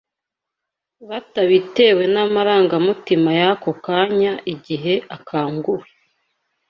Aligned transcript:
batabitewe 1.09 2.03
n’amarangamutima 2.13 3.29
y’ako 3.39 3.69
kanya 3.85 4.33
igihe 4.53 4.93
akanguwe 5.15 5.87